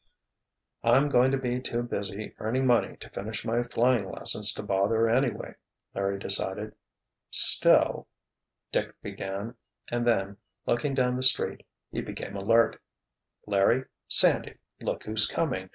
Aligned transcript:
"I'm 0.83 1.09
going 1.09 1.29
to 1.29 1.37
be 1.37 1.61
too 1.61 1.83
busy 1.83 2.33
earning 2.39 2.65
money 2.65 2.97
to 2.97 3.09
finish 3.11 3.45
my 3.45 3.61
flying 3.61 4.09
lessons 4.11 4.51
to 4.53 4.63
bother, 4.63 5.07
anyway," 5.07 5.53
Larry 5.93 6.17
decided. 6.17 6.73
"Still—" 7.29 8.07
Dick 8.71 8.99
began, 9.03 9.57
and 9.91 10.07
then, 10.07 10.37
looking 10.65 10.95
down 10.95 11.17
the 11.17 11.21
street, 11.21 11.67
he 11.91 12.01
became 12.01 12.35
alert. 12.35 12.81
"Larry! 13.45 13.83
Sandy! 14.07 14.55
Look 14.79 15.03
who's 15.03 15.27
coming. 15.27 15.69